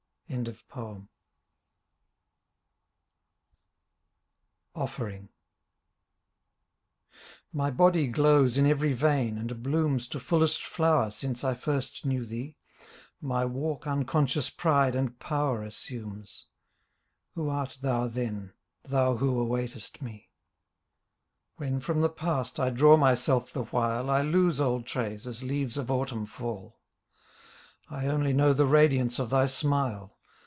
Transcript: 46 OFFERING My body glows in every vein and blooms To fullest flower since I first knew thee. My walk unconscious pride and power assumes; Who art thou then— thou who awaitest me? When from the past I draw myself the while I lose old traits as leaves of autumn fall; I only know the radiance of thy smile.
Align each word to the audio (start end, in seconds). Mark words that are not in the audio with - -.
46 0.33 0.63
OFFERING 4.75 5.27
My 7.51 7.69
body 7.69 8.07
glows 8.07 8.57
in 8.57 8.65
every 8.65 8.93
vein 8.93 9.37
and 9.37 9.61
blooms 9.61 10.07
To 10.07 10.21
fullest 10.21 10.63
flower 10.63 11.11
since 11.11 11.43
I 11.43 11.53
first 11.53 12.05
knew 12.05 12.23
thee. 12.23 12.55
My 13.19 13.43
walk 13.43 13.85
unconscious 13.85 14.49
pride 14.49 14.95
and 14.95 15.19
power 15.19 15.63
assumes; 15.63 16.45
Who 17.35 17.49
art 17.49 17.79
thou 17.81 18.07
then— 18.07 18.53
thou 18.83 19.17
who 19.17 19.37
awaitest 19.37 20.01
me? 20.01 20.29
When 21.57 21.81
from 21.81 21.99
the 21.99 22.07
past 22.09 22.57
I 22.57 22.69
draw 22.69 22.95
myself 22.95 23.51
the 23.51 23.65
while 23.65 24.09
I 24.09 24.21
lose 24.21 24.61
old 24.61 24.85
traits 24.85 25.27
as 25.27 25.43
leaves 25.43 25.75
of 25.75 25.91
autumn 25.91 26.25
fall; 26.25 26.79
I 27.89 28.07
only 28.07 28.31
know 28.31 28.53
the 28.53 28.65
radiance 28.65 29.19
of 29.19 29.29
thy 29.29 29.47
smile. 29.47 30.17